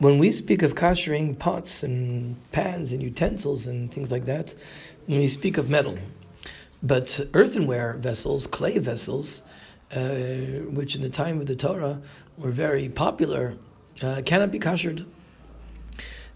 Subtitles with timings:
[0.00, 4.54] when we speak of koshering pots and pans and utensils and things like that,
[5.06, 5.98] we speak of metal,
[6.82, 9.42] but earthenware vessels, clay vessels,
[9.94, 10.08] uh,
[10.72, 12.00] which in the time of the Torah
[12.38, 13.56] were very popular,
[14.02, 15.04] uh, cannot be koshered.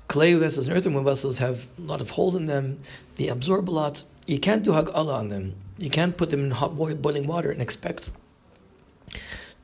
[0.08, 2.78] Clay vessels and earthenware vessels have a lot of holes in them.
[3.16, 4.04] They absorb a lot.
[4.26, 5.54] You can't do hagala on them.
[5.78, 8.10] You can't put them in hot boiling water and expect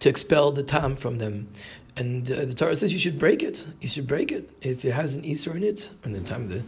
[0.00, 1.48] to expel the tam from them.
[1.96, 3.66] And uh, the Torah says you should break it.
[3.80, 4.50] You should break it.
[4.62, 6.62] If it has an Isra in it, in the time of the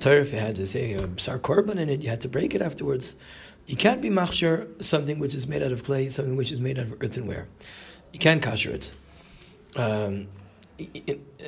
[0.00, 2.54] Torah, if it had to say a Sar Korban in it, you had to break
[2.54, 3.16] it afterwards.
[3.66, 6.78] You can't be machshir something which is made out of clay, something which is made
[6.78, 7.48] out of earthenware.
[8.12, 8.92] You can't kosher it.
[9.76, 10.28] Um,
[10.78, 11.44] it, uh,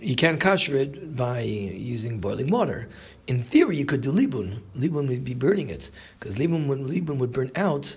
[0.00, 2.88] you can't kosher it by using boiling water.
[3.26, 4.60] In theory, you could do libun.
[4.76, 7.96] Libun would be burning it because libun libun would burn out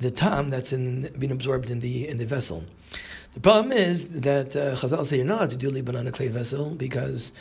[0.00, 2.64] the tam that's in, been absorbed in the in the vessel.
[3.34, 6.12] The problem is that uh, Chazal say you're not allowed to do libun on a
[6.12, 7.32] clay vessel because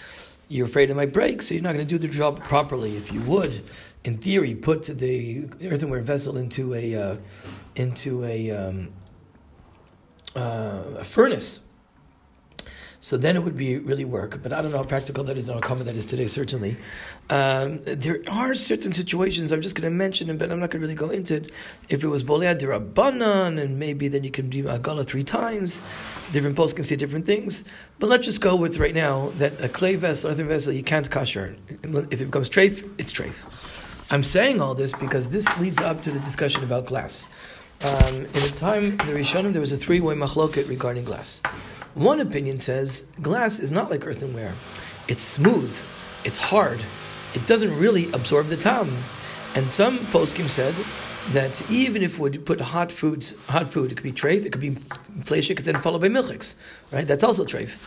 [0.50, 2.96] you're afraid it might break, so you're not going to do the job properly.
[2.96, 3.64] If you would,
[4.04, 7.18] in theory, put the earthenware vessel into a uh,
[7.76, 8.90] into a, um,
[10.36, 11.67] uh, a furnace
[13.00, 14.42] so then it would be really work.
[14.42, 16.78] But I don't know how practical that is, and how common that is today, certainly.
[17.30, 20.82] Um, there are certain situations, I'm just going to mention them, but I'm not going
[20.82, 21.52] to really go into it.
[21.90, 25.84] If it was D'rabbanan, and maybe then you can do Agala three times,
[26.32, 27.64] different posts can say different things.
[28.00, 31.10] But let's just go with right now that a clay vessel, earthen vessel, you can't
[31.10, 31.56] kosher.
[31.70, 33.46] If it becomes treif, it's treif.
[34.10, 37.30] I'm saying all this because this leads up to the discussion about glass.
[37.84, 41.44] Um, in the time the Rishonim, there was a three-way machloket regarding glass.
[41.94, 44.54] One opinion says glass is not like earthenware.
[45.08, 45.76] It's smooth,
[46.24, 46.80] it's hard,
[47.36, 48.96] it doesn't really absorb the tam.
[49.56, 50.74] And some poskim said
[51.34, 54.62] that even if we put hot foods, hot food, it could be treif, it could
[54.62, 54.72] be
[55.22, 56.56] fleshik, then followed by milchiks,
[56.92, 57.08] right?
[57.08, 57.78] That's also treif.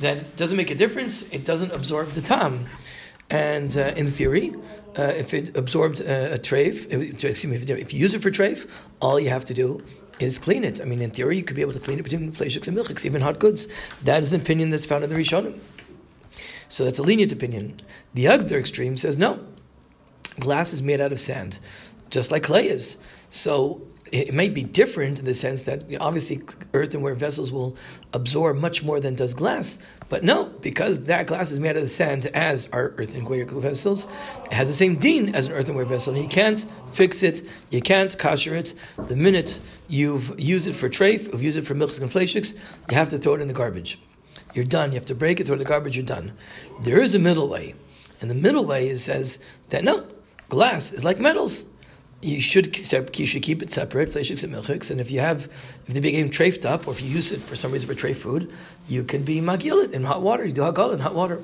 [0.00, 1.22] That doesn't make a difference.
[1.30, 2.66] It doesn't absorb the tam.
[3.30, 4.54] And uh, in theory,
[4.98, 6.90] uh, if it absorbed uh, a treif,
[7.24, 8.68] excuse me, if you use it for treif,
[9.00, 9.82] all you have to do
[10.18, 10.80] is clean it.
[10.80, 13.04] I mean, in theory, you could be able to clean it between fleishiks and milchiks,
[13.04, 13.68] even hot goods.
[14.04, 15.58] That is the opinion that's found in the Rishonim.
[16.68, 17.80] So that's a lenient opinion.
[18.14, 19.44] The other extreme says no.
[20.40, 21.58] Glass is made out of sand,
[22.10, 22.96] just like clay is.
[23.28, 26.42] So it may be different in the sense that obviously
[26.74, 27.76] earthenware vessels will
[28.12, 29.78] absorb much more than does glass.
[30.08, 34.06] But no, because that glass is made out of the sand as our earthenware vessels,
[34.44, 36.14] it has the same din as an earthenware vessel.
[36.14, 38.74] And you can't fix it, you can't kosher it.
[38.96, 39.58] The minute
[39.88, 42.54] you've used it for treif, you've used it for milks and fleishiks,
[42.88, 43.98] you have to throw it in the garbage.
[44.54, 44.92] You're done.
[44.92, 46.32] You have to break it, throw it in the garbage, you're done.
[46.80, 47.74] There is a middle way.
[48.20, 49.38] And the middle way is, says
[49.68, 50.06] that no,
[50.48, 51.66] glass is like metals
[52.20, 52.76] you should
[53.18, 54.90] you should keep it separate, fleishiks and milchiks.
[54.90, 55.50] And if you have,
[55.86, 58.14] if they became trafed up, or if you use it for some reason for tray
[58.14, 58.52] food,
[58.88, 60.44] you can be magil in hot water.
[60.44, 61.40] You do hagal in hot water.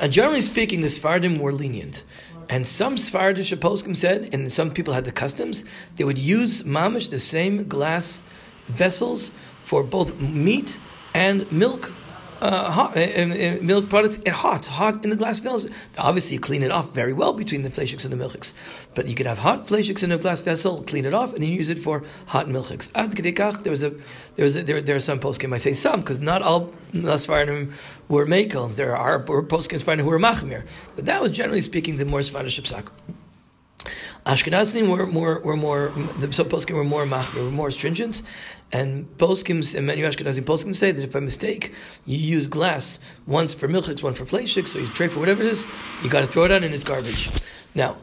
[0.00, 2.04] And generally speaking, the Sfardim were lenient.
[2.48, 5.64] And some Sfardish poskim said, and some people had the customs,
[5.96, 8.22] they would use mamish, the same glass
[8.68, 10.78] vessels, for both meat
[11.14, 11.92] and milk
[12.40, 15.66] uh, hot, uh, uh, milk products hot, hot in the glass vessels.
[15.98, 18.52] Obviously, you clean it off very well between the fleishiks and the milchiks.
[18.94, 21.50] But you could have hot fleishiks in a glass vessel, clean it off, and then
[21.50, 22.90] use it for hot milchiks.
[22.94, 23.90] Ad there was a,
[24.36, 25.54] there was a, there, there are some poskim.
[25.54, 27.72] I say some because not all Nasfarim
[28.08, 28.74] were makel.
[28.74, 30.64] There are poskim who were machmir,
[30.96, 32.88] but that was generally speaking the more Sfardish psak.
[34.26, 38.22] Ashkenazim were more were more the poskim were more machmir, were more stringent,
[38.72, 41.74] and poskim and many Ashkenazim poskim say that if by mistake
[42.06, 45.48] you use glass once for milchiks, one for fleishiks, so you trade for whatever it
[45.48, 45.66] is,
[46.02, 47.30] you got to throw it out and it's garbage.
[47.74, 47.98] Now,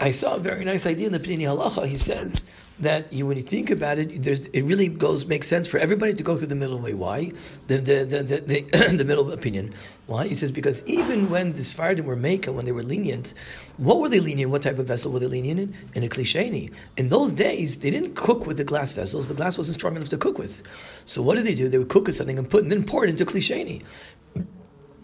[0.00, 1.86] I saw a very nice idea in the Peninei Halacha.
[1.86, 2.44] He says
[2.80, 6.22] that you, when you think about it, it really goes makes sense for everybody to
[6.22, 6.92] go through the middle way.
[6.92, 7.32] Why?
[7.66, 9.72] The the the, the, the, middle opinion.
[10.06, 10.26] Why?
[10.26, 13.32] He says because even when the Sephardim were Mecca, when they were lenient,
[13.78, 14.50] what were they lenient?
[14.50, 15.74] What type of vessel were they lenient in?
[15.94, 16.70] In a kli sheni.
[16.98, 19.28] In those days, they didn't cook with the glass vessels.
[19.28, 20.62] The glass wasn't strong enough to cook with.
[21.06, 21.70] So what did they do?
[21.70, 23.82] They would cook with something and put and then pour it into kli sheni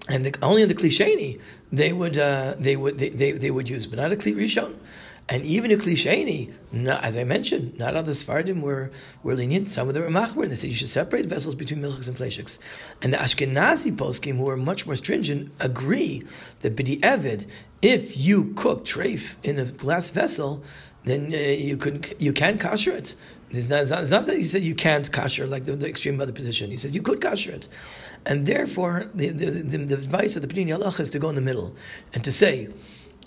[0.09, 1.41] and the, only in the kli sheni
[1.71, 4.75] they would uh, they would they, they, they, would use, but not a kli rishon.
[5.29, 6.53] And even a kli sheni,
[6.89, 8.91] as I mentioned, not all the Sfardim were,
[9.23, 9.69] were lenient.
[9.69, 10.49] Some of them were machmir.
[10.49, 12.59] They said you should separate vessels between milchiks and fleishiks.
[13.03, 16.25] And the Ashkenazi poskim, who are much more stringent, agree
[16.61, 17.47] that b'dieved,
[17.83, 20.63] if you cook treif in a glass vessel,
[21.05, 23.15] then uh, you can you can kosher it.
[23.51, 25.87] It's not, it's not, it's not, that he said you can't kosher like the, the
[25.89, 26.71] extreme other position.
[26.71, 27.69] He says you could kosher it,
[28.25, 31.35] and therefore the, the, the, the advice of the Peninei Halacha is to go in
[31.35, 31.75] the middle
[32.15, 32.69] and to say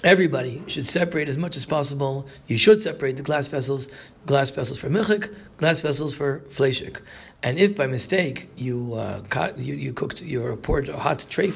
[0.03, 2.27] Everybody should separate as much as possible.
[2.47, 3.87] You should separate the glass vessels,
[4.25, 7.01] glass vessels for milchik, glass vessels for fleshik.
[7.41, 9.23] And if by mistake you uh,
[9.57, 11.55] you, you cooked your poured a hot treif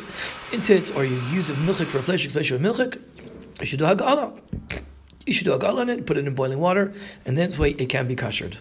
[0.54, 3.02] into it, or you use a milchik for fleshik, fleshik for milchik,
[3.60, 4.40] you should do hagala.
[5.26, 6.94] You should do hagala on it, put it in boiling water,
[7.26, 8.58] and this way it can be kashered.